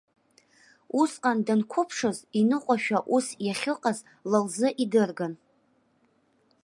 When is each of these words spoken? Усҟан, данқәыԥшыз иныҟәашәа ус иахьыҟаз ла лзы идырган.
Усҟан, 1.01 1.37
данқәыԥшыз 1.45 2.17
иныҟәашәа 2.39 2.99
ус 3.15 3.27
иахьыҟаз 3.45 3.99
ла 4.31 4.39
лзы 4.45 4.69
идырган. 4.83 5.33